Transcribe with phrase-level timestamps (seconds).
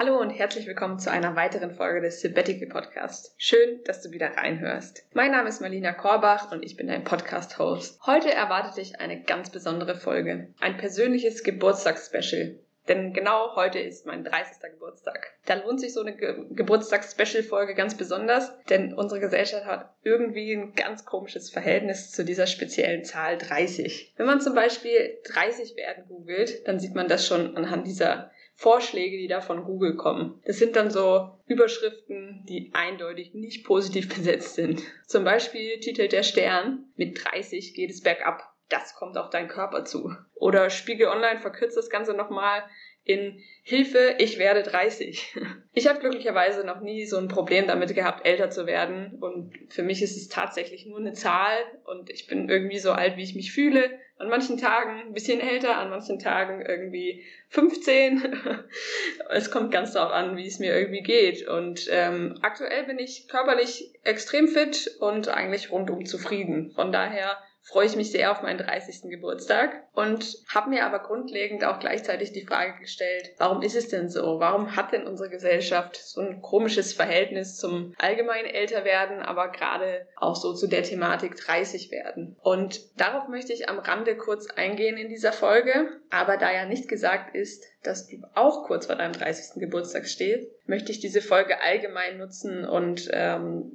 [0.00, 3.34] Hallo und herzlich willkommen zu einer weiteren Folge des Sabbatical Podcast.
[3.36, 5.04] Schön, dass du wieder reinhörst.
[5.12, 8.00] Mein Name ist Marlina Korbach und ich bin dein Podcast-Host.
[8.06, 10.54] Heute erwartet dich eine ganz besondere Folge.
[10.58, 12.56] Ein persönliches Geburtstagsspecial.
[12.88, 14.72] Denn genau heute ist mein 30.
[14.72, 15.34] Geburtstag.
[15.44, 20.72] Da lohnt sich so eine Ge Geburtstags-Special-Folge ganz besonders, denn unsere Gesellschaft hat irgendwie ein
[20.72, 24.14] ganz komisches Verhältnis zu dieser speziellen Zahl 30.
[24.16, 28.30] Wenn man zum Beispiel 30 werden googelt, dann sieht man das schon anhand dieser
[28.60, 30.38] Vorschläge, die da von Google kommen.
[30.44, 34.82] Das sind dann so Überschriften, die eindeutig nicht positiv besetzt sind.
[35.06, 39.84] Zum Beispiel titelt der Stern, mit 30 geht es bergab das kommt auf deinen Körper
[39.84, 40.14] zu.
[40.34, 42.62] Oder Spiegel Online verkürzt das Ganze nochmal
[43.04, 45.36] in Hilfe, ich werde 30.
[45.72, 49.16] Ich habe glücklicherweise noch nie so ein Problem damit gehabt, älter zu werden.
[49.20, 53.16] Und für mich ist es tatsächlich nur eine Zahl und ich bin irgendwie so alt,
[53.16, 53.88] wie ich mich fühle.
[54.18, 58.40] An manchen Tagen ein bisschen älter, an manchen Tagen irgendwie 15.
[59.30, 61.46] es kommt ganz darauf an, wie es mir irgendwie geht.
[61.46, 66.72] Und ähm, aktuell bin ich körperlich extrem fit und eigentlich rundum zufrieden.
[66.74, 69.10] Von daher freue ich mich sehr auf meinen 30.
[69.10, 74.08] Geburtstag und habe mir aber grundlegend auch gleichzeitig die Frage gestellt, warum ist es denn
[74.08, 74.40] so?
[74.40, 80.36] Warum hat denn unsere Gesellschaft so ein komisches Verhältnis zum allgemeinen Älterwerden, aber gerade auch
[80.36, 82.36] so zu der Thematik 30 werden?
[82.40, 86.88] Und darauf möchte ich am Rande kurz eingehen in dieser Folge, aber da ja nicht
[86.88, 89.60] gesagt ist, dass du auch kurz vor deinem 30.
[89.60, 93.72] Geburtstag stehst, möchte ich diese Folge allgemein nutzen und ähm,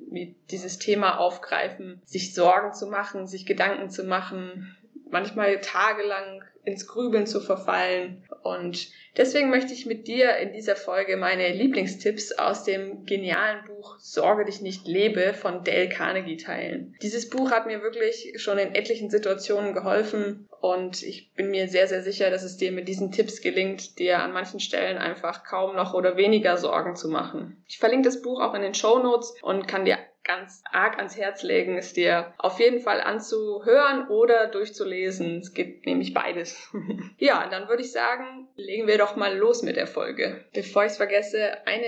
[0.51, 4.75] dieses Thema aufgreifen, sich Sorgen zu machen, sich Gedanken zu machen,
[5.09, 6.34] manchmal tagelang
[6.65, 8.23] ins Grübeln zu verfallen.
[8.43, 13.97] Und deswegen möchte ich mit dir in dieser Folge meine Lieblingstipps aus dem genialen Buch
[13.99, 16.95] Sorge dich nicht lebe von Dale Carnegie teilen.
[17.01, 21.87] Dieses Buch hat mir wirklich schon in etlichen Situationen geholfen und ich bin mir sehr,
[21.87, 25.75] sehr sicher, dass es dir mit diesen Tipps gelingt, dir an manchen Stellen einfach kaum
[25.75, 27.63] noch oder weniger Sorgen zu machen.
[27.67, 31.15] Ich verlinke das Buch auch in den Show Notes und kann dir ganz arg ans
[31.15, 35.39] Herz legen, es dir auf jeden Fall anzuhören oder durchzulesen.
[35.39, 36.69] Es gibt nämlich beides.
[37.17, 40.43] ja, dann würde ich sagen, legen wir doch mal los mit der Folge.
[40.53, 41.85] Bevor ich es vergesse, eine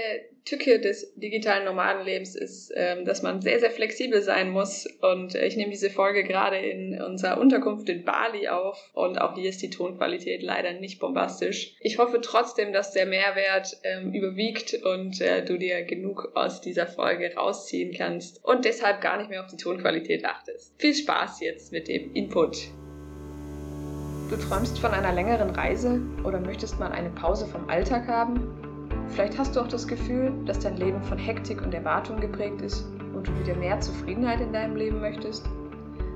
[0.48, 4.88] Tücke des digitalen Nomadenlebens ist, ähm, dass man sehr, sehr flexibel sein muss.
[5.02, 8.90] Und äh, ich nehme diese Folge gerade in unserer Unterkunft in Bali auf.
[8.94, 11.76] Und auch hier ist die Tonqualität leider nicht bombastisch.
[11.82, 16.88] Ich hoffe trotzdem, dass der Mehrwert ähm, überwiegt und äh, du dir genug aus dieser
[16.88, 20.74] Folge rausziehen kannst und deshalb gar nicht mehr auf die Tonqualität achtest.
[20.80, 22.70] Viel Spaß jetzt mit dem Input.
[24.30, 28.67] Du träumst von einer längeren Reise oder möchtest mal eine Pause vom Alltag haben?
[29.10, 32.86] Vielleicht hast du auch das Gefühl, dass dein Leben von Hektik und Erwartung geprägt ist
[33.14, 35.46] und du wieder mehr Zufriedenheit in deinem Leben möchtest.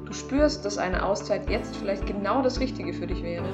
[0.06, 3.48] Du spürst, dass eine Auszeit jetzt vielleicht genau das Richtige für dich wäre,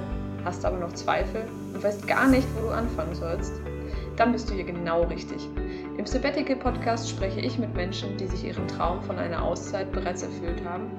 [0.43, 1.43] hast aber noch Zweifel
[1.73, 3.53] und weißt gar nicht, wo du anfangen sollst.
[4.15, 5.47] Dann bist du hier genau richtig.
[5.97, 10.23] Im Sabbatical Podcast spreche ich mit Menschen, die sich ihren Traum von einer Auszeit bereits
[10.23, 10.89] erfüllt haben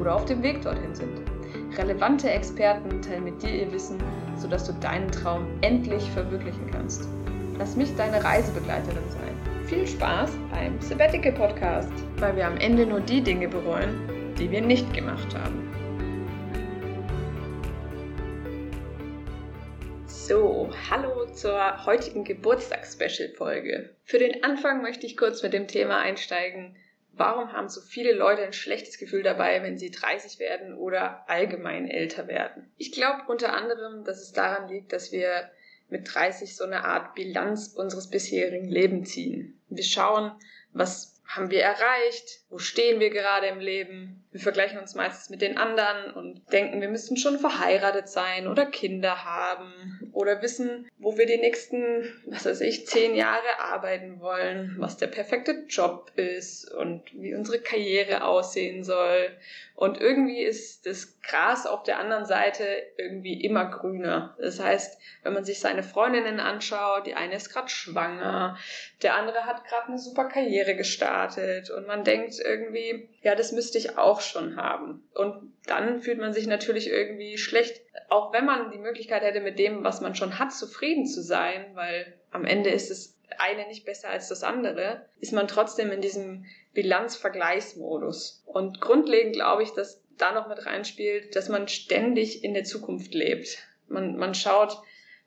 [0.00, 1.20] oder auf dem Weg dorthin sind.
[1.76, 3.98] Relevante Experten teilen mit dir ihr Wissen,
[4.36, 7.08] sodass du deinen Traum endlich verwirklichen kannst.
[7.58, 9.66] Lass mich deine Reisebegleiterin sein.
[9.66, 14.60] Viel Spaß beim Sabbatical Podcast, weil wir am Ende nur die Dinge bereuen, die wir
[14.60, 15.68] nicht gemacht haben.
[20.06, 23.90] So, hallo zur heutigen Geburtstags-Special-Folge.
[24.04, 26.76] Für den Anfang möchte ich kurz mit dem Thema einsteigen.
[27.12, 31.90] Warum haben so viele Leute ein schlechtes Gefühl dabei, wenn sie 30 werden oder allgemein
[31.90, 32.70] älter werden?
[32.76, 35.50] Ich glaube unter anderem, dass es daran liegt, dass wir
[35.88, 39.60] mit 30 so eine Art Bilanz unseres bisherigen Lebens ziehen.
[39.68, 40.32] Wir schauen,
[40.72, 42.42] was haben wir erreicht?
[42.48, 44.24] Wo stehen wir gerade im Leben?
[44.30, 48.66] Wir vergleichen uns meistens mit den anderen und denken, wir müssten schon verheiratet sein oder
[48.66, 54.76] Kinder haben oder wissen, wo wir die nächsten, was weiß ich, zehn Jahre arbeiten wollen,
[54.78, 59.30] was der perfekte Job ist und wie unsere Karriere aussehen soll.
[59.74, 62.64] Und irgendwie ist das Gras auf der anderen Seite
[62.96, 64.36] irgendwie immer grüner.
[64.40, 68.58] Das heißt, wenn man sich seine Freundinnen anschaut, die eine ist gerade schwanger,
[69.02, 73.78] der andere hat gerade eine super Karriere gestartet und man denkt irgendwie, ja, das müsste
[73.78, 75.02] ich auch schon haben.
[75.14, 79.58] Und dann fühlt man sich natürlich irgendwie schlecht, auch wenn man die Möglichkeit hätte, mit
[79.58, 83.84] dem, was man schon hat, zufrieden zu sein, weil am Ende ist es eine nicht
[83.84, 88.42] besser als das andere, ist man trotzdem in diesem Bilanzvergleichsmodus.
[88.46, 93.14] Und grundlegend glaube ich, dass da noch mit reinspielt, dass man ständig in der Zukunft
[93.14, 93.58] lebt.
[93.88, 94.78] Man, man schaut,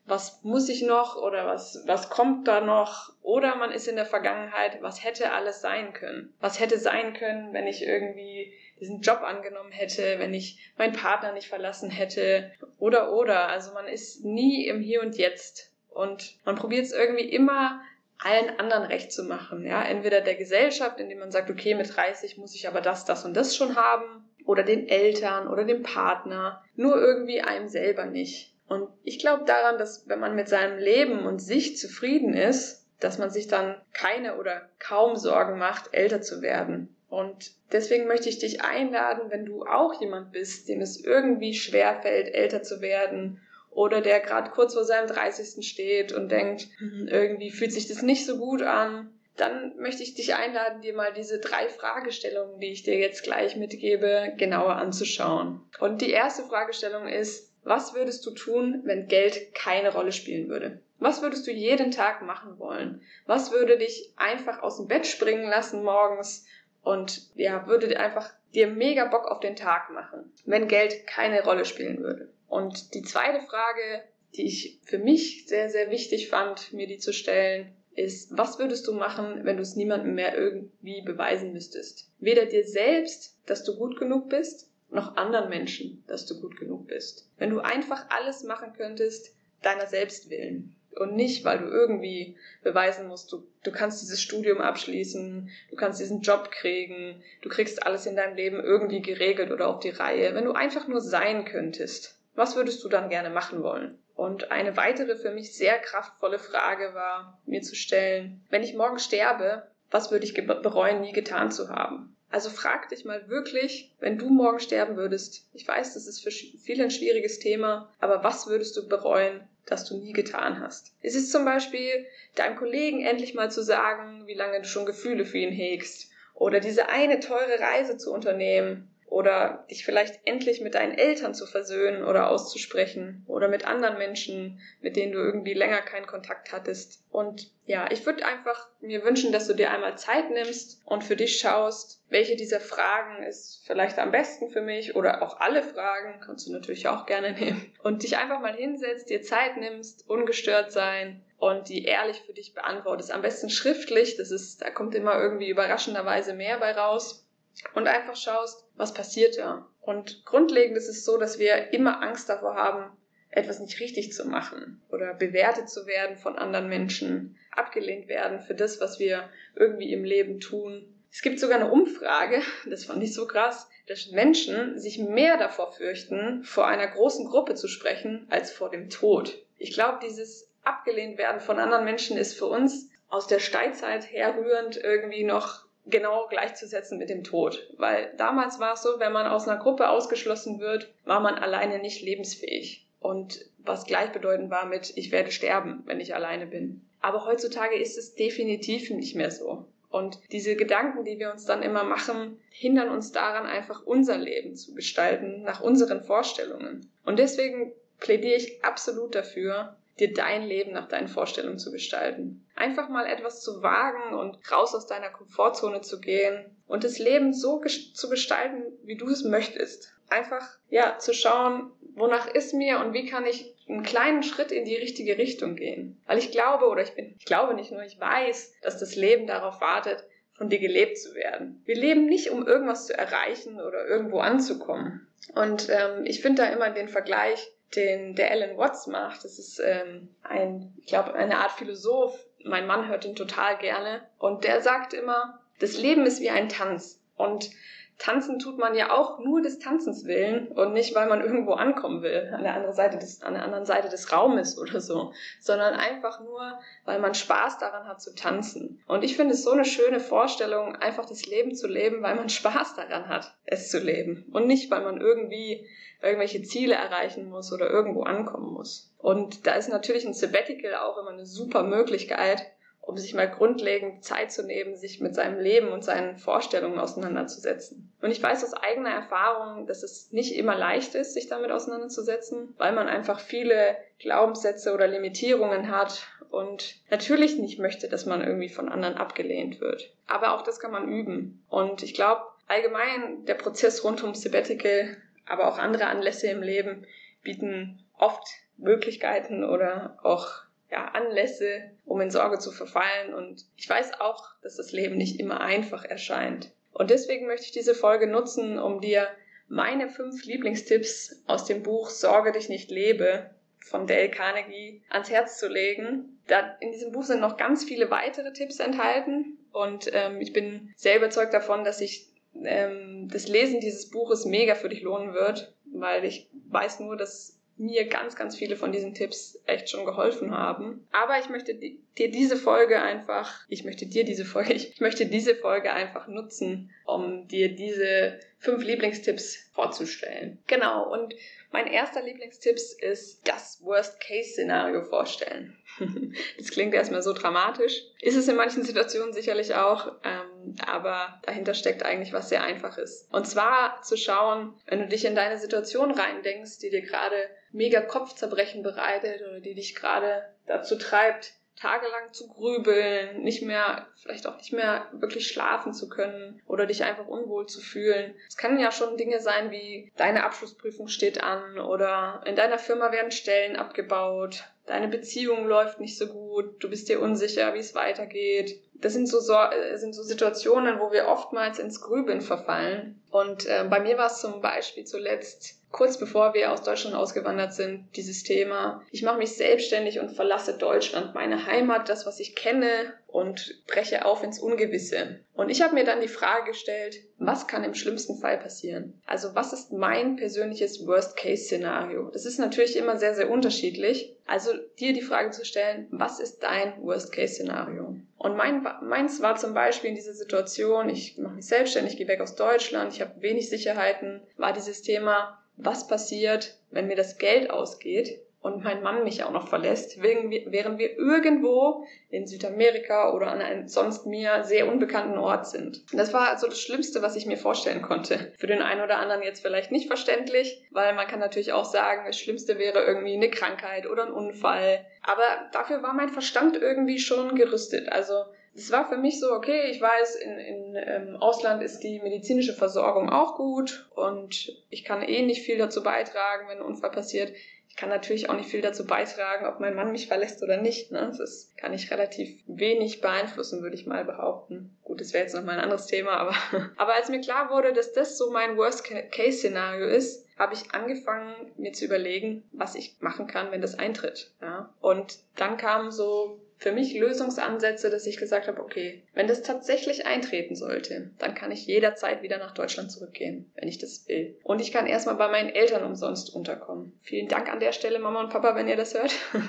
[0.04, 3.12] was muss ich noch oder was, was kommt da noch?
[3.22, 6.34] Oder man ist in der Vergangenheit, was hätte alles sein können?
[6.40, 11.32] Was hätte sein können, wenn ich irgendwie diesen Job angenommen hätte, wenn ich meinen Partner
[11.32, 12.50] nicht verlassen hätte?
[12.78, 13.48] Oder, oder.
[13.48, 15.70] Also man ist nie im Hier und Jetzt.
[15.88, 17.80] Und man probiert es irgendwie immer
[18.18, 19.64] allen anderen recht zu machen.
[19.64, 23.24] Ja, entweder der Gesellschaft, indem man sagt, okay, mit 30 muss ich aber das, das
[23.24, 28.52] und das schon haben, oder den Eltern oder dem Partner, nur irgendwie einem selber nicht.
[28.66, 33.18] Und ich glaube daran, dass wenn man mit seinem Leben und sich zufrieden ist, dass
[33.18, 36.96] man sich dann keine oder kaum Sorgen macht, älter zu werden.
[37.12, 42.00] Und deswegen möchte ich dich einladen, wenn du auch jemand bist, dem es irgendwie schwer
[42.00, 43.38] fällt, älter zu werden
[43.70, 45.62] oder der gerade kurz vor seinem 30.
[45.68, 50.14] steht und denkt, hm, irgendwie fühlt sich das nicht so gut an, dann möchte ich
[50.14, 55.60] dich einladen, dir mal diese drei Fragestellungen, die ich dir jetzt gleich mitgebe, genauer anzuschauen.
[55.80, 60.80] Und die erste Fragestellung ist, was würdest du tun, wenn Geld keine Rolle spielen würde?
[60.98, 63.02] Was würdest du jeden Tag machen wollen?
[63.26, 66.46] Was würde dich einfach aus dem Bett springen lassen morgens
[66.82, 71.64] und ja, würde einfach dir mega Bock auf den Tag machen, wenn Geld keine Rolle
[71.64, 72.28] spielen würde?
[72.48, 74.02] Und die zweite Frage,
[74.34, 78.86] die ich für mich sehr, sehr wichtig fand, mir die zu stellen, ist, was würdest
[78.86, 82.10] du machen, wenn du es niemandem mehr irgendwie beweisen müsstest?
[82.18, 86.86] Weder dir selbst, dass du gut genug bist, noch anderen Menschen, dass du gut genug
[86.86, 87.28] bist.
[87.38, 90.74] Wenn du einfach alles machen könntest, deiner selbst willen.
[90.96, 96.00] Und nicht, weil du irgendwie beweisen musst, du, du kannst dieses Studium abschließen, du kannst
[96.00, 100.34] diesen Job kriegen, du kriegst alles in deinem Leben irgendwie geregelt oder auf die Reihe.
[100.34, 103.98] Wenn du einfach nur sein könntest, was würdest du dann gerne machen wollen?
[104.14, 108.98] Und eine weitere für mich sehr kraftvolle Frage war, mir zu stellen, wenn ich morgen
[108.98, 112.16] sterbe, was würde ich bereuen, nie getan zu haben?
[112.30, 116.30] Also frag dich mal wirklich, wenn du morgen sterben würdest, ich weiß, das ist für
[116.30, 120.94] viele ein schwieriges Thema, aber was würdest du bereuen, dass du nie getan hast?
[121.02, 125.24] Es ist zum Beispiel, deinem Kollegen endlich mal zu sagen, wie lange du schon Gefühle
[125.24, 130.74] für ihn hegst, oder diese eine teure Reise zu unternehmen, oder dich vielleicht endlich mit
[130.74, 135.82] deinen Eltern zu versöhnen oder auszusprechen oder mit anderen Menschen, mit denen du irgendwie länger
[135.82, 137.04] keinen Kontakt hattest.
[137.10, 141.14] Und ja, ich würde einfach mir wünschen, dass du dir einmal Zeit nimmst und für
[141.14, 146.20] dich schaust, welche dieser Fragen ist vielleicht am besten für mich oder auch alle Fragen,
[146.24, 147.70] kannst du natürlich auch gerne nehmen.
[147.82, 152.54] Und dich einfach mal hinsetzt, dir Zeit nimmst, ungestört sein und die ehrlich für dich
[152.54, 153.12] beantwortest.
[153.12, 157.26] Am besten schriftlich, das ist, da kommt immer irgendwie überraschenderweise mehr bei raus
[157.74, 159.66] und einfach schaust, was passiert da.
[159.80, 162.96] Und grundlegend ist es so, dass wir immer Angst davor haben,
[163.30, 168.54] etwas nicht richtig zu machen oder bewertet zu werden von anderen Menschen, abgelehnt werden für
[168.54, 170.86] das, was wir irgendwie im Leben tun.
[171.10, 175.72] Es gibt sogar eine Umfrage, das fand ich so krass, dass Menschen sich mehr davor
[175.72, 179.38] fürchten, vor einer großen Gruppe zu sprechen, als vor dem Tod.
[179.58, 184.76] Ich glaube, dieses abgelehnt werden von anderen Menschen ist für uns aus der Steinzeit herrührend
[184.76, 187.68] irgendwie noch genau gleichzusetzen mit dem Tod.
[187.76, 191.78] Weil damals war es so, wenn man aus einer Gruppe ausgeschlossen wird, war man alleine
[191.78, 192.86] nicht lebensfähig.
[193.00, 196.82] Und was gleichbedeutend war mit, ich werde sterben, wenn ich alleine bin.
[197.00, 199.66] Aber heutzutage ist es definitiv nicht mehr so.
[199.90, 204.56] Und diese Gedanken, die wir uns dann immer machen, hindern uns daran, einfach unser Leben
[204.56, 206.90] zu gestalten, nach unseren Vorstellungen.
[207.04, 212.46] Und deswegen plädiere ich absolut dafür, dir dein Leben nach deinen Vorstellungen zu gestalten.
[212.54, 217.32] Einfach mal etwas zu wagen und raus aus deiner Komfortzone zu gehen und das Leben
[217.32, 217.62] so
[217.94, 219.94] zu gestalten, wie du es möchtest.
[220.08, 224.64] Einfach, ja, zu schauen, wonach ist mir und wie kann ich einen kleinen Schritt in
[224.64, 226.02] die richtige Richtung gehen.
[226.06, 229.26] Weil ich glaube, oder ich bin, ich glaube nicht nur, ich weiß, dass das Leben
[229.26, 231.62] darauf wartet, von dir gelebt zu werden.
[231.64, 235.06] Wir leben nicht, um irgendwas zu erreichen oder irgendwo anzukommen.
[235.34, 239.24] Und ähm, ich finde da immer den Vergleich, den der Alan Watts macht.
[239.24, 242.18] Das ist ähm, ein, ich glaube, eine Art Philosoph.
[242.44, 244.02] Mein Mann hört ihn total gerne.
[244.18, 247.00] Und der sagt immer, das Leben ist wie ein Tanz.
[247.16, 247.50] Und
[247.98, 252.02] tanzen tut man ja auch nur des Tanzens willen und nicht, weil man irgendwo ankommen
[252.02, 255.74] will, an der anderen Seite des, an der anderen Seite des Raumes oder so, sondern
[255.74, 258.82] einfach nur, weil man Spaß daran hat zu tanzen.
[258.86, 262.28] Und ich finde es so eine schöne Vorstellung, einfach das Leben zu leben, weil man
[262.28, 265.66] Spaß daran hat, es zu leben und nicht, weil man irgendwie
[266.02, 268.92] irgendwelche Ziele erreichen muss oder irgendwo ankommen muss.
[268.98, 272.50] Und da ist natürlich ein Sabbatical auch immer eine super Möglichkeit,
[272.82, 277.92] um sich mal grundlegend Zeit zu nehmen, sich mit seinem Leben und seinen Vorstellungen auseinanderzusetzen.
[278.02, 282.54] Und ich weiß aus eigener Erfahrung, dass es nicht immer leicht ist, sich damit auseinanderzusetzen,
[282.58, 288.48] weil man einfach viele Glaubenssätze oder Limitierungen hat und natürlich nicht möchte, dass man irgendwie
[288.48, 289.94] von anderen abgelehnt wird.
[290.08, 291.44] Aber auch das kann man üben.
[291.48, 294.96] Und ich glaube, allgemein der Prozess rund um Sabbatical
[295.26, 296.86] aber auch andere Anlässe im Leben
[297.22, 303.14] bieten oft Möglichkeiten oder auch ja, Anlässe, um in Sorge zu verfallen.
[303.14, 306.50] Und ich weiß auch, dass das Leben nicht immer einfach erscheint.
[306.72, 309.06] Und deswegen möchte ich diese Folge nutzen, um dir
[309.48, 315.38] meine fünf Lieblingstipps aus dem Buch Sorge dich nicht lebe von Dale Carnegie ans Herz
[315.38, 316.18] zu legen,
[316.60, 320.96] in diesem Buch sind noch ganz viele weitere Tipps enthalten und ähm, ich bin sehr
[320.96, 322.08] überzeugt davon, dass sich
[322.42, 327.38] ähm, das Lesen dieses Buches mega für dich lohnen wird, weil ich weiß nur, dass
[327.62, 330.86] mir ganz, ganz viele von diesen Tipps echt schon geholfen haben.
[330.92, 335.34] Aber ich möchte dir diese Folge einfach, ich möchte dir diese Folge, ich möchte diese
[335.34, 340.38] Folge einfach nutzen, um dir diese fünf Lieblingstipps vorzustellen.
[340.48, 341.14] Genau, und
[341.52, 345.56] mein erster Lieblingstipp ist das Worst-Case-Szenario vorstellen.
[346.38, 347.82] das klingt erstmal so dramatisch.
[348.00, 350.31] Ist es in manchen Situationen sicherlich auch, ähm,
[350.66, 353.08] aber dahinter steckt eigentlich was sehr Einfaches.
[353.10, 357.16] Und zwar zu schauen, wenn du dich in deine Situation reindenkst, die dir gerade
[357.52, 364.26] mega Kopfzerbrechen bereitet oder die dich gerade dazu treibt, tagelang zu grübeln, nicht mehr, vielleicht
[364.26, 368.14] auch nicht mehr wirklich schlafen zu können oder dich einfach unwohl zu fühlen.
[368.28, 372.90] Es können ja schon Dinge sein wie deine Abschlussprüfung steht an oder in deiner Firma
[372.90, 377.74] werden Stellen abgebaut, deine Beziehung läuft nicht so gut, du bist dir unsicher, wie es
[377.74, 378.60] weitergeht.
[378.82, 383.00] Das sind so, so, äh, sind so Situationen, wo wir oftmals ins Grübeln verfallen.
[383.10, 387.54] Und äh, bei mir war es zum Beispiel zuletzt kurz bevor wir aus Deutschland ausgewandert
[387.54, 388.84] sind, dieses Thema.
[388.90, 394.04] Ich mache mich selbstständig und verlasse Deutschland, meine Heimat, das, was ich kenne und breche
[394.04, 395.20] auf ins Ungewisse.
[395.34, 399.00] Und ich habe mir dann die Frage gestellt, was kann im schlimmsten Fall passieren?
[399.06, 402.10] Also was ist mein persönliches Worst-Case-Szenario?
[402.10, 404.14] Das ist natürlich immer sehr, sehr unterschiedlich.
[404.26, 407.96] Also dir die Frage zu stellen, was ist dein Worst-Case-Szenario?
[408.22, 412.20] Und mein, meins war zum Beispiel in dieser Situation, ich mache mich selbstständig, gehe weg
[412.20, 417.50] aus Deutschland, ich habe wenig Sicherheiten, war dieses Thema, was passiert, wenn mir das Geld
[417.50, 423.40] ausgeht und mein Mann mich auch noch verlässt, während wir irgendwo in Südamerika oder an
[423.40, 425.84] einem sonst mir sehr unbekannten Ort sind.
[425.92, 428.32] Das war so das Schlimmste, was ich mir vorstellen konnte.
[428.36, 432.02] Für den einen oder anderen jetzt vielleicht nicht verständlich, weil man kann natürlich auch sagen,
[432.06, 434.84] das Schlimmste wäre irgendwie eine Krankheit oder ein Unfall.
[435.02, 435.22] Aber
[435.52, 437.92] dafür war mein Verstand irgendwie schon gerüstet.
[437.92, 442.00] Also es war für mich so, okay, ich weiß, in, in ähm, Ausland ist die
[442.00, 446.90] medizinische Versorgung auch gut und ich kann eh nicht viel dazu beitragen, wenn ein Unfall
[446.90, 447.32] passiert.
[447.72, 450.92] Ich kann natürlich auch nicht viel dazu beitragen, ob mein Mann mich verlässt oder nicht.
[450.92, 451.10] Ne?
[451.16, 454.76] Das kann ich relativ wenig beeinflussen, würde ich mal behaupten.
[454.84, 456.36] Gut, das wäre jetzt noch mal ein anderes Thema, aber,
[456.76, 461.72] aber als mir klar wurde, dass das so mein Worst-Case-Szenario ist, habe ich angefangen, mir
[461.72, 464.32] zu überlegen, was ich machen kann, wenn das eintritt.
[464.42, 464.68] Ja?
[464.82, 470.06] Und dann kamen so für mich Lösungsansätze, dass ich gesagt habe, okay, wenn das tatsächlich
[470.06, 474.38] eintreten sollte, dann kann ich jederzeit wieder nach Deutschland zurückgehen, wenn ich das will.
[474.44, 476.92] Und ich kann erstmal bei meinen Eltern umsonst unterkommen.
[477.02, 479.12] Vielen Dank an der Stelle, Mama und Papa, wenn ihr das hört.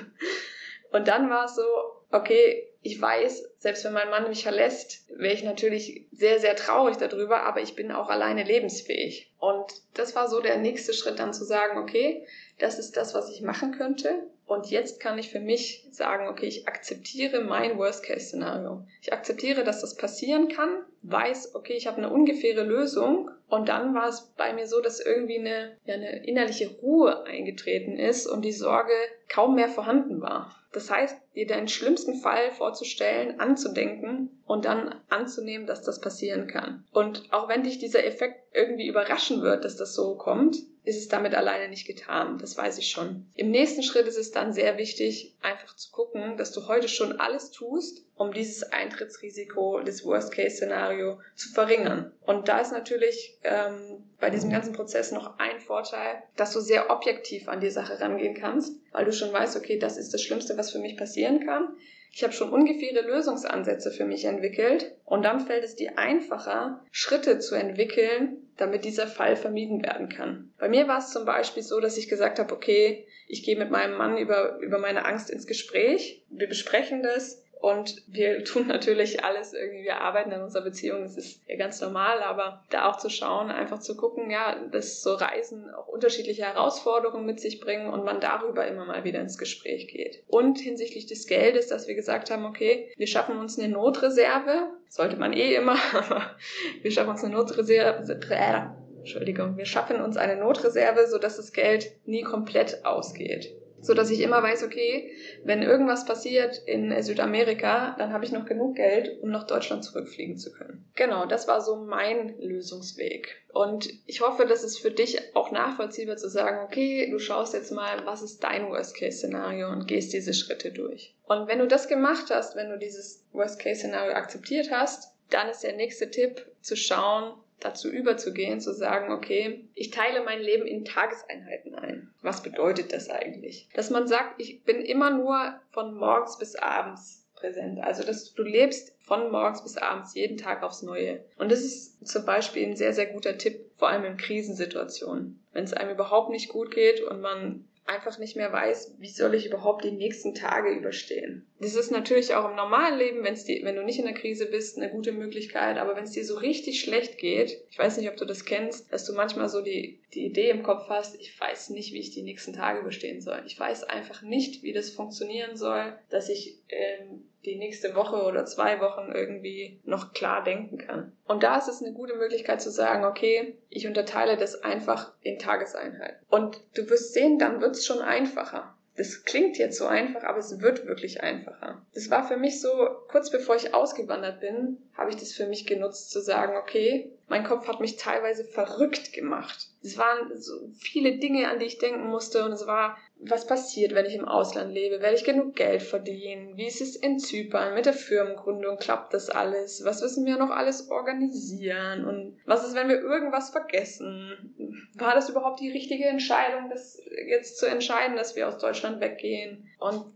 [0.90, 1.64] Und dann war es so,
[2.12, 6.98] okay, ich weiß, selbst wenn mein Mann mich verlässt, wäre ich natürlich sehr, sehr traurig
[6.98, 9.32] darüber, aber ich bin auch alleine lebensfähig.
[9.38, 12.24] Und das war so der nächste Schritt dann zu sagen, okay,
[12.58, 14.24] das ist das, was ich machen könnte.
[14.46, 18.86] Und jetzt kann ich für mich sagen, okay, ich akzeptiere mein Worst-Case-Szenario.
[19.00, 23.30] Ich akzeptiere, dass das passieren kann, weiß, okay, ich habe eine ungefähre Lösung.
[23.48, 27.96] Und dann war es bei mir so, dass irgendwie eine, ja, eine innerliche Ruhe eingetreten
[27.96, 28.92] ist und die Sorge
[29.28, 30.54] kaum mehr vorhanden war.
[30.72, 36.84] Das heißt, dir deinen schlimmsten Fall vorzustellen, anzudenken und dann anzunehmen, dass das passieren kann.
[36.92, 41.08] Und auch wenn dich dieser Effekt irgendwie überraschen wird, dass das so kommt, ist es
[41.08, 42.38] damit alleine nicht getan.
[42.38, 43.26] Das weiß ich schon.
[43.34, 47.18] Im nächsten Schritt ist es dann sehr wichtig, einfach zu gucken, dass du heute schon
[47.20, 52.12] alles tust, um dieses Eintrittsrisiko des Worst-Case-Szenario zu verringern.
[52.26, 56.90] Und da ist natürlich ähm, bei diesem ganzen Prozess noch ein Vorteil, dass du sehr
[56.90, 60.56] objektiv an die Sache rangehen kannst, weil du schon weißt, okay, das ist das Schlimmste,
[60.58, 61.76] was für mich passieren kann.
[62.12, 67.40] Ich habe schon ungefähre Lösungsansätze für mich entwickelt und dann fällt es dir einfacher, Schritte
[67.40, 70.52] zu entwickeln, damit dieser Fall vermieden werden kann.
[70.58, 73.70] Bei mir war es zum Beispiel so, dass ich gesagt habe, okay, ich gehe mit
[73.70, 79.24] meinem Mann über, über meine Angst ins Gespräch, wir besprechen das, und wir tun natürlich
[79.24, 82.98] alles irgendwie, wir arbeiten an unserer Beziehung, das ist ja ganz normal, aber da auch
[82.98, 87.86] zu schauen, einfach zu gucken, ja, dass so Reisen auch unterschiedliche Herausforderungen mit sich bringen
[87.86, 90.22] und man darüber immer mal wieder ins Gespräch geht.
[90.26, 95.16] Und hinsichtlich des Geldes, dass wir gesagt haben, okay, wir schaffen uns eine Notreserve, sollte
[95.16, 96.36] man eh immer, aber
[96.82, 98.60] wir schaffen uns eine Notreserve, äh,
[98.98, 103.54] Entschuldigung, wir schaffen uns eine Notreserve, sodass das Geld nie komplett ausgeht
[103.84, 105.12] so dass ich immer weiß, okay,
[105.44, 110.38] wenn irgendwas passiert in Südamerika, dann habe ich noch genug Geld, um nach Deutschland zurückfliegen
[110.38, 110.84] zu können.
[110.94, 113.42] Genau, das war so mein Lösungsweg.
[113.52, 117.72] Und ich hoffe, dass es für dich auch nachvollziehbar zu sagen, okay, du schaust jetzt
[117.72, 121.14] mal, was ist dein Worst-Case-Szenario und gehst diese Schritte durch.
[121.24, 125.76] Und wenn du das gemacht hast, wenn du dieses Worst-Case-Szenario akzeptiert hast, dann ist der
[125.76, 131.74] nächste Tipp zu schauen, dazu überzugehen, zu sagen, okay, ich teile mein Leben in Tageseinheiten
[131.74, 132.12] ein.
[132.22, 133.68] Was bedeutet das eigentlich?
[133.74, 137.80] Dass man sagt, ich bin immer nur von morgens bis abends präsent.
[137.82, 141.24] Also, dass du lebst von morgens bis abends jeden Tag aufs Neue.
[141.36, 145.42] Und das ist zum Beispiel ein sehr, sehr guter Tipp, vor allem in Krisensituationen.
[145.52, 149.34] Wenn es einem überhaupt nicht gut geht und man einfach nicht mehr weiß, wie soll
[149.34, 151.46] ich überhaupt die nächsten Tage überstehen.
[151.60, 154.46] Das ist natürlich auch im normalen Leben, wenn's dir, wenn du nicht in der Krise
[154.46, 155.76] bist, eine gute Möglichkeit.
[155.76, 158.92] Aber wenn es dir so richtig schlecht geht, ich weiß nicht, ob du das kennst,
[158.92, 162.10] dass du manchmal so die, die Idee im Kopf hast, ich weiß nicht, wie ich
[162.10, 163.42] die nächsten Tage überstehen soll.
[163.46, 168.44] Ich weiß einfach nicht, wie das funktionieren soll, dass ich ähm, die nächste Woche oder
[168.46, 171.12] zwei Wochen irgendwie noch klar denken kann.
[171.26, 175.38] Und da ist es eine gute Möglichkeit zu sagen, okay, ich unterteile das einfach in
[175.38, 176.24] Tageseinheiten.
[176.28, 178.74] Und du wirst sehen, dann wird es schon einfacher.
[178.96, 181.84] Das klingt jetzt so einfach, aber es wird wirklich einfacher.
[181.94, 182.70] Das war für mich so,
[183.08, 187.42] kurz bevor ich ausgewandert bin, habe ich das für mich genutzt zu sagen, okay, mein
[187.42, 189.68] Kopf hat mich teilweise verrückt gemacht.
[189.82, 192.96] Es waren so viele Dinge, an die ich denken musste und es war
[193.28, 195.00] was passiert, wenn ich im Ausland lebe?
[195.00, 196.56] Werde ich genug Geld verdienen?
[196.56, 198.76] Wie ist es in Zypern mit der Firmengründung?
[198.76, 199.84] Klappt das alles?
[199.84, 202.04] Was müssen wir noch alles organisieren?
[202.04, 204.54] Und was ist, wenn wir irgendwas vergessen?
[204.94, 209.68] War das überhaupt die richtige Entscheidung, das jetzt zu entscheiden, dass wir aus Deutschland weggehen?
[209.78, 210.06] Und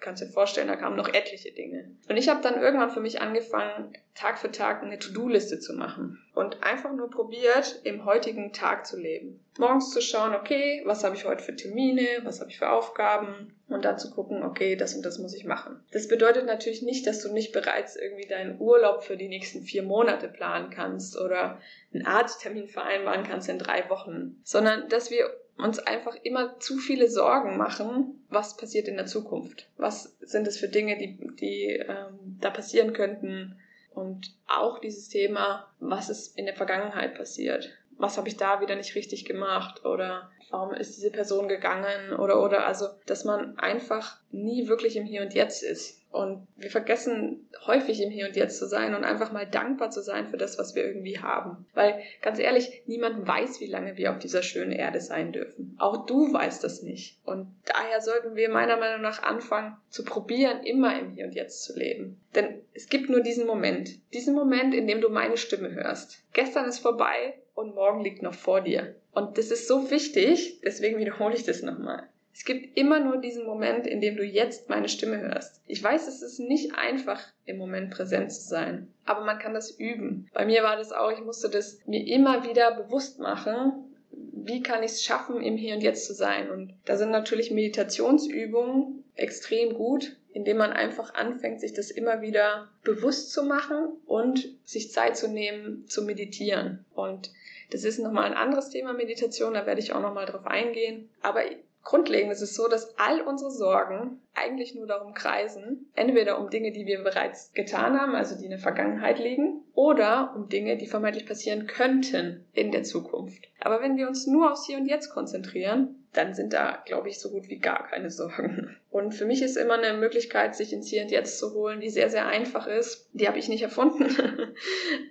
[0.00, 1.90] kannst dir vorstellen, da kamen noch etliche Dinge.
[2.08, 6.18] Und ich habe dann irgendwann für mich angefangen, Tag für Tag eine To-Do-Liste zu machen
[6.34, 9.40] und einfach nur probiert, im heutigen Tag zu leben.
[9.58, 13.54] Morgens zu schauen, okay, was habe ich heute für Termine, was habe ich für Aufgaben
[13.68, 15.84] und dann zu gucken, okay, das und das muss ich machen.
[15.92, 19.82] Das bedeutet natürlich nicht, dass du nicht bereits irgendwie deinen Urlaub für die nächsten vier
[19.82, 21.60] Monate planen kannst oder
[21.92, 27.08] einen Arzttermin vereinbaren kannst in drei Wochen, sondern dass wir uns einfach immer zu viele
[27.08, 29.68] Sorgen machen, was passiert in der Zukunft.
[29.76, 33.58] Was sind es für Dinge, die, die ähm, da passieren könnten?
[33.90, 37.77] Und auch dieses Thema, was ist in der Vergangenheit passiert?
[37.98, 39.84] Was habe ich da wieder nicht richtig gemacht?
[39.84, 42.14] Oder warum ist diese Person gegangen?
[42.14, 46.70] Oder, oder, also, dass man einfach nie wirklich im Hier und Jetzt ist und wir
[46.70, 50.38] vergessen häufig im Hier und Jetzt zu sein und einfach mal dankbar zu sein für
[50.38, 51.66] das, was wir irgendwie haben.
[51.74, 55.76] Weil ganz ehrlich, niemand weiß, wie lange wir auf dieser schönen Erde sein dürfen.
[55.78, 57.18] Auch du weißt das nicht.
[57.24, 61.64] Und daher sollten wir meiner Meinung nach anfangen zu probieren, immer im Hier und Jetzt
[61.64, 62.18] zu leben.
[62.34, 63.90] Denn es gibt nur diesen Moment.
[64.14, 66.24] Diesen Moment, in dem du meine Stimme hörst.
[66.32, 68.94] Gestern ist vorbei und morgen liegt noch vor dir.
[69.12, 72.04] Und das ist so wichtig, deswegen wiederhole ich das nochmal.
[72.32, 75.60] Es gibt immer nur diesen Moment, in dem du jetzt meine Stimme hörst.
[75.66, 79.72] Ich weiß, es ist nicht einfach, im Moment präsent zu sein, aber man kann das
[79.72, 80.28] üben.
[80.32, 83.72] Bei mir war das auch, ich musste das mir immer wieder bewusst machen,
[84.12, 86.50] wie kann ich es schaffen, im Hier und Jetzt zu sein.
[86.50, 92.68] Und da sind natürlich Meditationsübungen extrem gut, indem man einfach anfängt, sich das immer wieder
[92.84, 96.84] bewusst zu machen und sich Zeit zu nehmen, zu meditieren.
[96.94, 97.32] Und
[97.70, 101.10] das ist nochmal ein anderes Thema Meditation, da werde ich auch nochmal drauf eingehen.
[101.22, 101.42] Aber
[101.88, 106.70] Grundlegend ist es so, dass all unsere Sorgen eigentlich nur darum kreisen, entweder um Dinge,
[106.70, 110.86] die wir bereits getan haben, also die in der Vergangenheit liegen, oder um Dinge, die
[110.86, 113.48] vermeintlich passieren könnten in der Zukunft.
[113.60, 117.20] Aber wenn wir uns nur aufs Hier und Jetzt konzentrieren, dann sind da, glaube ich,
[117.20, 118.76] so gut wie gar keine Sorgen.
[118.90, 121.90] Und für mich ist immer eine Möglichkeit, sich ins Hier und Jetzt zu holen, die
[121.90, 123.08] sehr, sehr einfach ist.
[123.12, 124.08] Die habe ich nicht erfunden,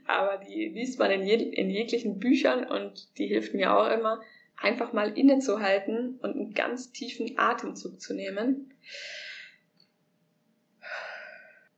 [0.07, 4.21] aber die liest man in, je in jeglichen Büchern und die hilft mir auch immer
[4.59, 8.73] einfach mal innezuhalten und einen ganz tiefen Atemzug zu nehmen.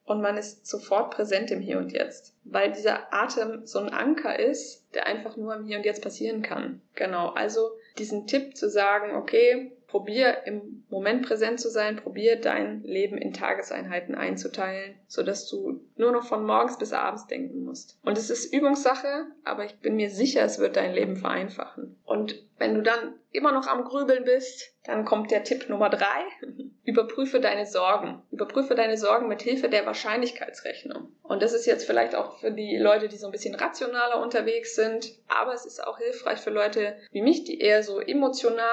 [0.05, 4.39] Und man ist sofort präsent im Hier und Jetzt, weil dieser Atem so ein Anker
[4.39, 6.81] ist, der einfach nur im Hier und Jetzt passieren kann.
[6.95, 12.83] Genau, also diesen Tipp zu sagen, okay, probier im Moment präsent zu sein, probier dein
[12.83, 17.97] Leben in Tageseinheiten einzuteilen, sodass du nur noch von morgens bis abends denken musst.
[18.03, 21.97] Und es ist Übungssache, aber ich bin mir sicher, es wird dein Leben vereinfachen.
[22.05, 26.23] Und wenn du dann immer noch am Grübeln bist, dann kommt der Tipp Nummer drei.
[26.83, 28.21] Überprüfe deine Sorgen.
[28.31, 31.11] Überprüfe deine Sorgen mit Hilfe der Wahrscheinlichkeitsrechnung.
[31.23, 34.75] Und das ist jetzt vielleicht auch für die Leute, die so ein bisschen rationaler unterwegs
[34.75, 38.65] sind, aber es ist auch hilfreich für Leute wie mich, die eher so emotional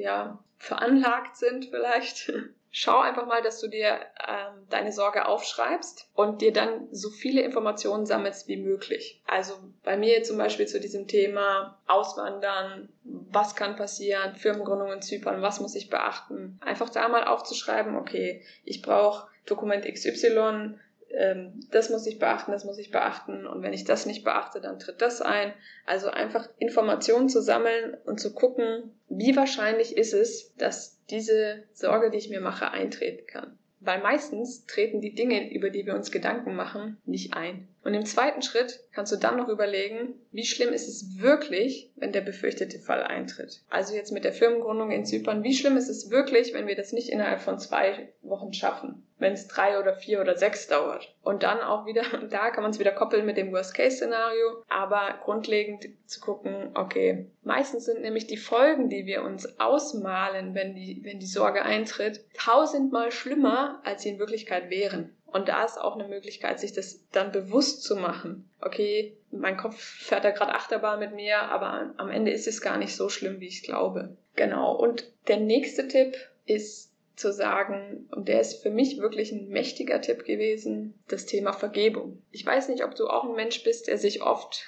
[0.00, 2.32] ja, veranlagt sind vielleicht.
[2.70, 7.40] Schau einfach mal, dass du dir ähm, deine Sorge aufschreibst und dir dann so viele
[7.40, 9.22] Informationen sammelst wie möglich.
[9.26, 15.40] Also bei mir zum Beispiel zu diesem Thema Auswandern, was kann passieren, Firmengründung in Zypern,
[15.40, 16.60] was muss ich beachten.
[16.60, 20.74] Einfach da mal aufzuschreiben, okay, ich brauche Dokument XY,
[21.10, 24.60] ähm, das muss ich beachten, das muss ich beachten und wenn ich das nicht beachte,
[24.60, 25.52] dann tritt das ein.
[25.86, 32.10] Also einfach Informationen zu sammeln und zu gucken, wie wahrscheinlich ist es, dass diese Sorge,
[32.10, 33.58] die ich mir mache, eintreten kann.
[33.80, 37.68] weil meistens treten die Dinge, über die wir uns Gedanken machen, nicht ein.
[37.84, 42.12] Und im zweiten Schritt kannst du dann noch überlegen, wie schlimm ist es wirklich, wenn
[42.12, 43.62] der befürchtete Fall eintritt.
[43.70, 46.92] Also jetzt mit der Firmengründung in Zypern, wie schlimm ist es wirklich, wenn wir das
[46.92, 49.06] nicht innerhalb von zwei Wochen schaffen?
[49.18, 51.14] Wenn es drei oder vier oder sechs dauert.
[51.22, 55.88] Und dann auch wieder, da kann man es wieder koppeln mit dem Worst-Case-Szenario, aber grundlegend
[56.06, 61.18] zu gucken, okay, meistens sind nämlich die Folgen, die wir uns ausmalen, wenn die, wenn
[61.18, 65.14] die Sorge eintritt, tausendmal schlimmer, als sie in Wirklichkeit wären.
[65.30, 68.48] Und da ist auch eine Möglichkeit, sich das dann bewusst zu machen.
[68.62, 72.78] Okay, mein Kopf fährt da gerade Achterbahn mit mir, aber am Ende ist es gar
[72.78, 74.16] nicht so schlimm, wie ich glaube.
[74.36, 74.74] Genau.
[74.74, 76.87] Und der nächste Tipp ist
[77.18, 82.22] zu sagen, und der ist für mich wirklich ein mächtiger Tipp gewesen, das Thema Vergebung.
[82.30, 84.64] Ich weiß nicht, ob du auch ein Mensch bist, der sich oft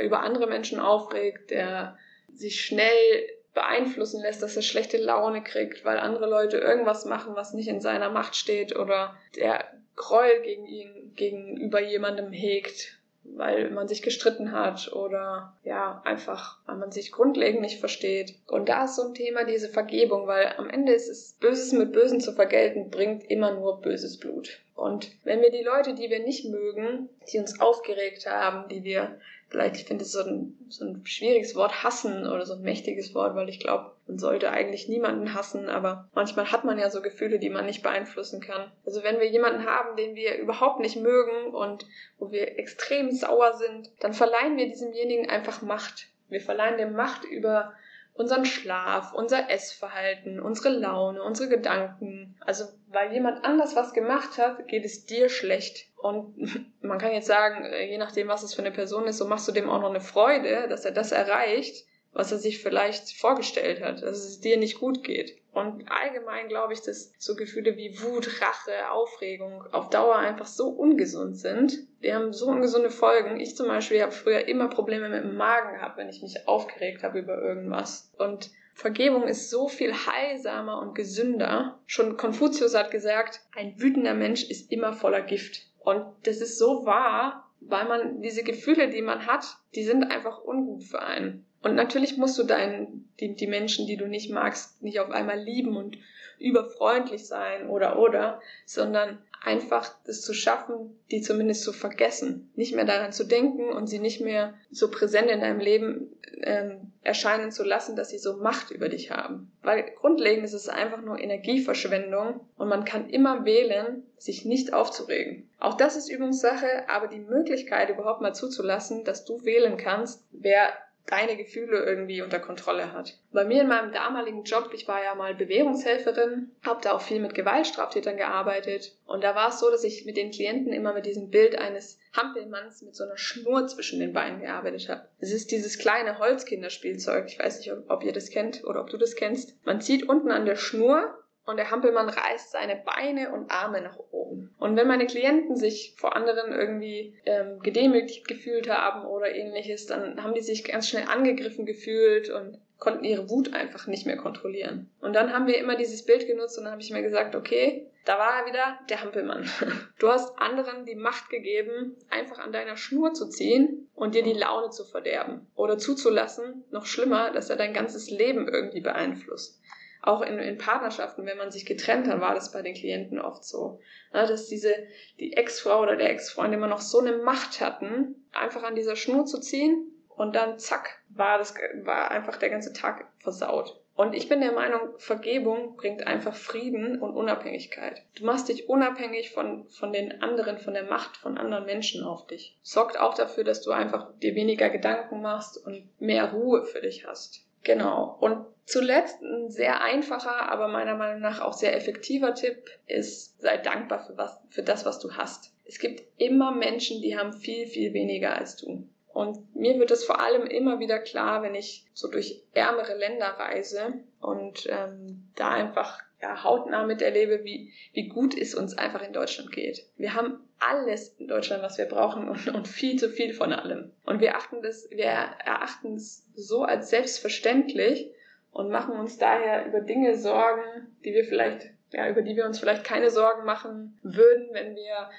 [0.00, 1.96] über andere Menschen aufregt, der
[2.32, 7.54] sich schnell beeinflussen lässt, dass er schlechte Laune kriegt, weil andere Leute irgendwas machen, was
[7.54, 9.64] nicht in seiner Macht steht oder der
[9.96, 16.76] Gräuel gegen ihn, gegenüber jemandem hegt, weil man sich gestritten hat oder ja, einfach, weil
[16.76, 18.34] man sich grundlegend nicht versteht.
[18.46, 21.92] Und da ist so ein Thema diese Vergebung, weil am Ende ist es Böses mit
[21.92, 24.60] Bösen zu vergelten, bringt immer nur böses Blut.
[24.74, 29.18] Und wenn wir die Leute, die wir nicht mögen, die uns aufgeregt haben, die wir
[29.54, 33.14] vielleicht, ich finde es so ein, so ein schwieriges Wort, hassen oder so ein mächtiges
[33.14, 37.00] Wort, weil ich glaube, man sollte eigentlich niemanden hassen, aber manchmal hat man ja so
[37.00, 38.72] Gefühle, die man nicht beeinflussen kann.
[38.84, 41.86] Also wenn wir jemanden haben, den wir überhaupt nicht mögen und
[42.18, 46.08] wo wir extrem sauer sind, dann verleihen wir diesemjenigen einfach Macht.
[46.28, 47.74] Wir verleihen dem Macht über
[48.14, 52.34] unseren Schlaf, unser Essverhalten, unsere Laune, unsere Gedanken.
[52.40, 55.86] Also weil jemand anders was gemacht hat, geht es dir schlecht.
[56.04, 56.36] Und
[56.82, 59.48] man kann jetzt sagen, äh, je nachdem, was es für eine Person ist, so machst
[59.48, 63.82] du dem auch noch eine Freude, dass er das erreicht was er sich vielleicht vorgestellt
[63.82, 65.36] hat, dass es dir nicht gut geht.
[65.52, 70.68] Und allgemein glaube ich, dass so Gefühle wie Wut, Rache, Aufregung auf Dauer einfach so
[70.68, 71.76] ungesund sind.
[72.02, 73.38] Die haben so ungesunde Folgen.
[73.38, 77.02] Ich zum Beispiel habe früher immer Probleme mit dem Magen gehabt, wenn ich mich aufgeregt
[77.02, 78.12] habe über irgendwas.
[78.16, 81.78] Und Vergebung ist so viel heilsamer und gesünder.
[81.86, 85.68] Schon Konfuzius hat gesagt, ein wütender Mensch ist immer voller Gift.
[85.84, 89.44] Und das ist so wahr, weil man diese Gefühle, die man hat,
[89.74, 91.46] die sind einfach ungut für einen.
[91.62, 95.38] Und natürlich musst du deinen, die, die Menschen, die du nicht magst, nicht auf einmal
[95.38, 95.96] lieben und
[96.38, 102.86] überfreundlich sein oder oder, sondern einfach das zu schaffen, die zumindest zu vergessen, nicht mehr
[102.86, 107.62] daran zu denken und sie nicht mehr so präsent in deinem Leben ähm, erscheinen zu
[107.62, 109.52] lassen, dass sie so Macht über dich haben.
[109.62, 115.50] Weil grundlegend ist es einfach nur Energieverschwendung und man kann immer wählen, sich nicht aufzuregen.
[115.60, 120.72] Auch das ist Übungssache, aber die Möglichkeit überhaupt mal zuzulassen, dass du wählen kannst, wer
[121.06, 123.18] deine Gefühle irgendwie unter Kontrolle hat.
[123.32, 127.20] Bei mir in meinem damaligen Job, ich war ja mal Bewährungshelferin, habe da auch viel
[127.20, 131.06] mit Gewaltstraftätern gearbeitet und da war es so, dass ich mit den Klienten immer mit
[131.06, 135.06] diesem Bild eines Hampelmanns mit so einer Schnur zwischen den Beinen gearbeitet habe.
[135.20, 138.96] Es ist dieses kleine Holzkinderspielzeug, ich weiß nicht, ob ihr das kennt oder ob du
[138.96, 139.54] das kennst.
[139.66, 143.98] Man zieht unten an der Schnur und der Hampelmann reißt seine Beine und Arme nach
[144.10, 144.54] oben.
[144.58, 150.22] Und wenn meine Klienten sich vor anderen irgendwie ähm, gedemütigt gefühlt haben oder ähnliches, dann
[150.22, 154.90] haben die sich ganz schnell angegriffen gefühlt und konnten ihre Wut einfach nicht mehr kontrollieren.
[155.00, 157.86] Und dann haben wir immer dieses Bild genutzt und dann habe ich mir gesagt, okay,
[158.04, 159.48] da war er wieder, der Hampelmann.
[159.98, 164.34] Du hast anderen die Macht gegeben, einfach an deiner Schnur zu ziehen und dir die
[164.34, 165.46] Laune zu verderben.
[165.54, 169.62] Oder zuzulassen, noch schlimmer, dass er dein ganzes Leben irgendwie beeinflusst
[170.06, 173.44] auch in, in Partnerschaften, wenn man sich getrennt hat, war das bei den Klienten oft
[173.44, 173.80] so,
[174.12, 174.74] ne, dass diese,
[175.18, 179.24] die Ex-Frau oder der Ex-Freund immer noch so eine Macht hatten, einfach an dieser Schnur
[179.24, 183.80] zu ziehen und dann zack, war das, war einfach der ganze Tag versaut.
[183.96, 188.02] Und ich bin der Meinung, Vergebung bringt einfach Frieden und Unabhängigkeit.
[188.16, 192.26] Du machst dich unabhängig von, von den anderen, von der Macht von anderen Menschen auf
[192.26, 192.58] dich.
[192.60, 197.06] Sorgt auch dafür, dass du einfach dir weniger Gedanken machst und mehr Ruhe für dich
[197.06, 197.43] hast.
[197.64, 198.16] Genau.
[198.20, 203.56] Und zuletzt ein sehr einfacher, aber meiner Meinung nach auch sehr effektiver Tipp ist, sei
[203.56, 205.52] dankbar für was, für das, was du hast.
[205.64, 208.86] Es gibt immer Menschen, die haben viel, viel weniger als du.
[209.14, 213.26] Und mir wird es vor allem immer wieder klar, wenn ich so durch ärmere Länder
[213.26, 219.12] reise und ähm, da einfach ja, hautnah miterlebe, wie, wie gut es uns einfach in
[219.12, 219.84] Deutschland geht.
[219.96, 223.92] Wir haben alles in Deutschland, was wir brauchen und, und viel zu viel von allem.
[224.06, 228.10] Und wir achten das, wir erachten es so als selbstverständlich
[228.52, 232.58] und machen uns daher über Dinge Sorgen, die wir vielleicht, ja, über die wir uns
[232.58, 235.10] vielleicht keine Sorgen machen würden, wenn wir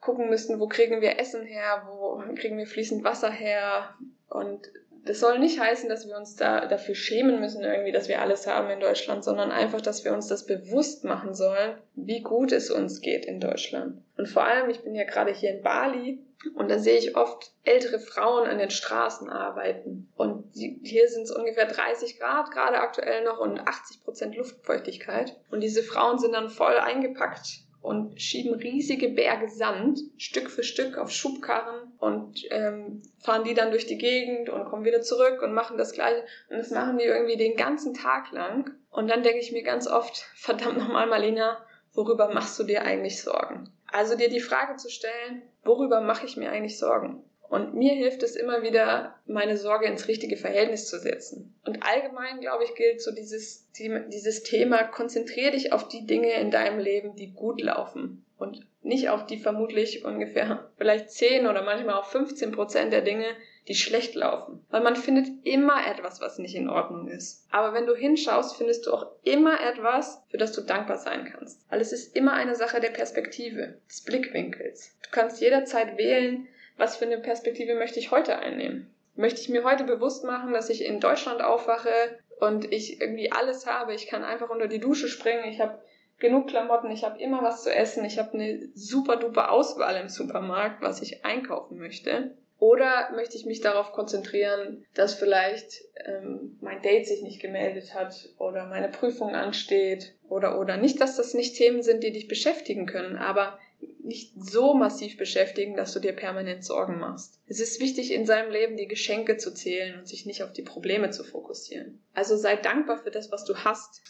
[0.00, 3.94] gucken müssten, wo kriegen wir Essen her, wo kriegen wir fließend Wasser her
[4.28, 4.68] und
[5.04, 8.46] das soll nicht heißen, dass wir uns da dafür schämen müssen, irgendwie, dass wir alles
[8.46, 12.70] haben in Deutschland, sondern einfach, dass wir uns das bewusst machen sollen, wie gut es
[12.70, 14.00] uns geht in Deutschland.
[14.16, 16.20] Und vor allem, ich bin ja gerade hier in Bali
[16.54, 20.08] und da sehe ich oft ältere Frauen an den Straßen arbeiten.
[20.16, 25.36] Und hier sind es ungefähr 30 Grad gerade aktuell noch und 80 Prozent Luftfeuchtigkeit.
[25.50, 30.96] Und diese Frauen sind dann voll eingepackt und schieben riesige Berge Sand Stück für Stück
[30.96, 35.52] auf Schubkarren und ähm, fahren die dann durch die Gegend und kommen wieder zurück und
[35.52, 36.24] machen das gleiche.
[36.48, 38.70] Und das machen die irgendwie den ganzen Tag lang.
[38.90, 41.58] Und dann denke ich mir ganz oft, verdammt nochmal, Marlena,
[41.92, 43.68] worüber machst du dir eigentlich Sorgen?
[43.88, 47.24] Also dir die Frage zu stellen, worüber mache ich mir eigentlich Sorgen?
[47.52, 51.54] Und mir hilft es immer wieder, meine Sorge ins richtige Verhältnis zu setzen.
[51.66, 56.50] Und allgemein, glaube ich, gilt so dieses, dieses Thema, konzentriere dich auf die Dinge in
[56.50, 58.24] deinem Leben, die gut laufen.
[58.38, 63.26] Und nicht auf die vermutlich ungefähr vielleicht 10 oder manchmal auch 15 Prozent der Dinge,
[63.68, 64.64] die schlecht laufen.
[64.70, 67.46] Weil man findet immer etwas, was nicht in Ordnung ist.
[67.50, 71.70] Aber wenn du hinschaust, findest du auch immer etwas, für das du dankbar sein kannst.
[71.70, 74.96] Weil es ist immer eine Sache der Perspektive, des Blickwinkels.
[75.02, 76.48] Du kannst jederzeit wählen,
[76.82, 78.92] was für eine Perspektive möchte ich heute einnehmen?
[79.14, 83.66] Möchte ich mir heute bewusst machen, dass ich in Deutschland aufwache und ich irgendwie alles
[83.66, 83.94] habe?
[83.94, 85.80] Ich kann einfach unter die Dusche springen, ich habe
[86.18, 90.08] genug Klamotten, ich habe immer was zu essen, ich habe eine super duper Auswahl im
[90.08, 92.36] Supermarkt, was ich einkaufen möchte.
[92.58, 98.28] Oder möchte ich mich darauf konzentrieren, dass vielleicht ähm, mein Date sich nicht gemeldet hat
[98.38, 102.86] oder meine Prüfung ansteht oder oder nicht, dass das nicht Themen sind, die dich beschäftigen
[102.86, 103.58] können, aber
[104.02, 107.40] nicht so massiv beschäftigen, dass du dir permanent Sorgen machst.
[107.46, 110.62] Es ist wichtig, in seinem Leben die Geschenke zu zählen und sich nicht auf die
[110.62, 112.02] Probleme zu fokussieren.
[112.14, 114.02] Also sei dankbar für das, was du hast.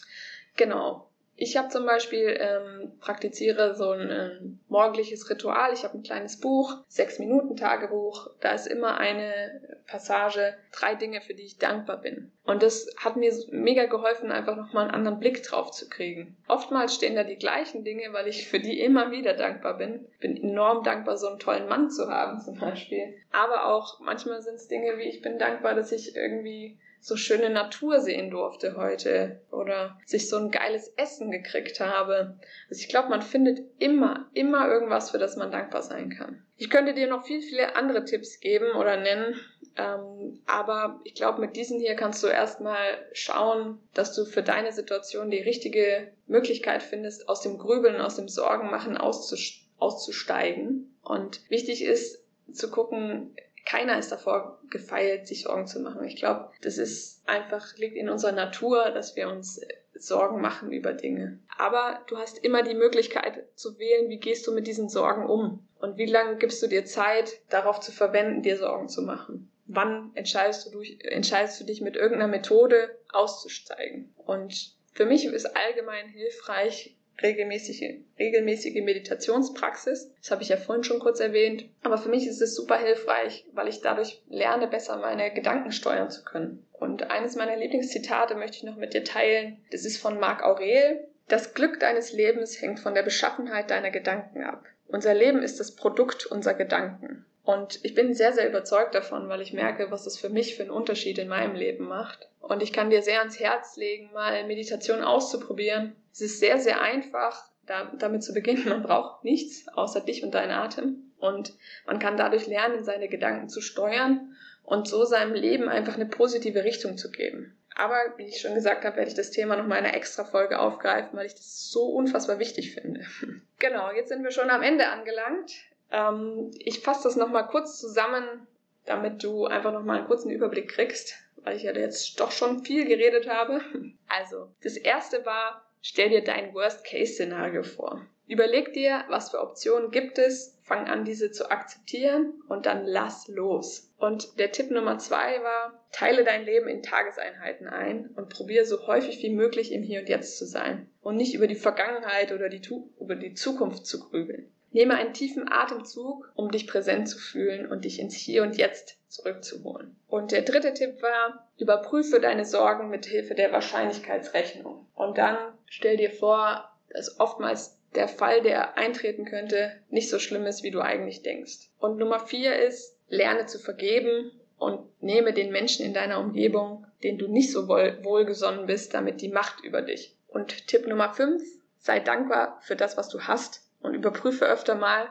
[0.55, 1.09] Genau.
[1.35, 5.73] Ich habe zum Beispiel ähm, praktiziere so ein ähm, morgendliches Ritual.
[5.73, 8.29] Ich habe ein kleines Buch, sechs Minuten Tagebuch.
[8.39, 12.31] Da ist immer eine Passage, drei Dinge, für die ich dankbar bin.
[12.43, 16.37] Und das hat mir mega geholfen, einfach nochmal einen anderen Blick drauf zu kriegen.
[16.47, 20.05] Oftmals stehen da die gleichen Dinge, weil ich für die immer wieder dankbar bin.
[20.19, 23.15] Bin enorm dankbar, so einen tollen Mann zu haben zum Beispiel.
[23.31, 27.49] Aber auch manchmal sind es Dinge wie ich bin dankbar, dass ich irgendwie so schöne
[27.49, 32.39] Natur sehen durfte heute oder sich so ein geiles Essen gekriegt habe.
[32.69, 36.45] Also ich glaube, man findet immer, immer irgendwas, für das man dankbar sein kann.
[36.55, 39.35] Ich könnte dir noch viel, viele andere Tipps geben oder nennen,
[39.75, 42.79] ähm, aber ich glaube, mit diesen hier kannst du erstmal
[43.11, 48.29] schauen, dass du für deine Situation die richtige Möglichkeit findest, aus dem Grübeln, aus dem
[48.29, 50.95] Sorgenmachen auszusteigen.
[51.03, 56.03] Und wichtig ist zu gucken, keiner ist davor gefeilt, sich Sorgen zu machen.
[56.05, 59.61] Ich glaube, das ist einfach, liegt in unserer Natur, dass wir uns
[59.95, 61.39] Sorgen machen über Dinge.
[61.57, 65.65] Aber du hast immer die Möglichkeit zu wählen, wie gehst du mit diesen Sorgen um?
[65.79, 69.51] Und wie lange gibst du dir Zeit, darauf zu verwenden, dir Sorgen zu machen?
[69.65, 74.13] Wann entscheidest du, durch, entscheidest du dich mit irgendeiner Methode auszusteigen?
[74.17, 80.11] Und für mich ist allgemein hilfreich, regelmäßige, regelmäßige Meditationspraxis.
[80.19, 81.65] Das habe ich ja vorhin schon kurz erwähnt.
[81.83, 86.09] Aber für mich ist es super hilfreich, weil ich dadurch lerne, besser meine Gedanken steuern
[86.09, 86.65] zu können.
[86.71, 89.57] Und eines meiner Lieblingszitate möchte ich noch mit dir teilen.
[89.71, 91.07] Das ist von Marc Aurel.
[91.27, 94.65] Das Glück deines Lebens hängt von der Beschaffenheit deiner Gedanken ab.
[94.87, 97.25] Unser Leben ist das Produkt unserer Gedanken.
[97.43, 100.63] Und ich bin sehr, sehr überzeugt davon, weil ich merke, was das für mich für
[100.63, 102.29] einen Unterschied in meinem Leben macht.
[102.39, 105.95] Und ich kann dir sehr ans Herz legen, mal Meditation auszuprobieren.
[106.13, 108.69] Es ist sehr, sehr einfach, da, damit zu beginnen.
[108.69, 111.11] Man braucht nichts außer dich und deinen Atem.
[111.19, 111.53] Und
[111.85, 116.63] man kann dadurch lernen, seine Gedanken zu steuern und so seinem Leben einfach eine positive
[116.63, 117.57] Richtung zu geben.
[117.75, 120.23] Aber wie ich schon gesagt habe, werde ich das Thema noch mal in einer extra
[120.23, 123.01] Folge aufgreifen, weil ich das so unfassbar wichtig finde.
[123.59, 125.53] genau, jetzt sind wir schon am Ende angelangt.
[125.91, 128.47] Ähm, ich fasse das nochmal kurz zusammen,
[128.85, 132.85] damit du einfach nochmal einen kurzen Überblick kriegst, weil ich ja jetzt doch schon viel
[132.85, 133.61] geredet habe.
[134.15, 138.01] Also, das erste war, stell dir dein Worst-Case-Szenario vor.
[138.25, 143.27] Überleg dir, was für Optionen gibt es, fang an, diese zu akzeptieren und dann lass
[143.27, 143.91] los.
[143.97, 148.87] Und der Tipp Nummer zwei war, teile dein Leben in Tageseinheiten ein und probiere so
[148.87, 152.47] häufig wie möglich im Hier und Jetzt zu sein und nicht über die Vergangenheit oder
[152.47, 152.61] die,
[152.99, 154.49] über die Zukunft zu grübeln.
[154.71, 158.97] Nehme einen tiefen Atemzug, um dich präsent zu fühlen und dich ins Hier und Jetzt
[159.07, 159.95] zurückzuholen.
[160.07, 164.87] Und der dritte Tipp war, überprüfe deine Sorgen mit Hilfe der Wahrscheinlichkeitsrechnung.
[164.95, 165.37] Und dann
[165.73, 170.71] stell dir vor, dass oftmals der Fall, der eintreten könnte, nicht so schlimm ist, wie
[170.71, 171.69] du eigentlich denkst.
[171.79, 177.17] Und Nummer vier ist, lerne zu vergeben und nehme den Menschen in deiner Umgebung, denen
[177.17, 180.15] du nicht so wohlgesonnen bist, damit die Macht über dich.
[180.27, 181.43] Und Tipp Nummer fünf,
[181.79, 185.07] sei dankbar für das, was du hast und überprüfe öfter mal,